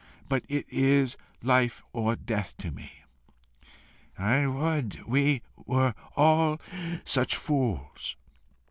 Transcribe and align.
But 0.27 0.43
it 0.49 0.65
is 0.67 1.15
life 1.43 1.83
or 1.93 2.15
death 2.15 2.57
to 2.57 2.71
me." 2.71 2.91
"I 4.17 4.47
would 4.47 5.03
we 5.05 5.43
were 5.67 5.93
all 6.15 6.59
such 7.05 7.35
fools! 7.35 8.15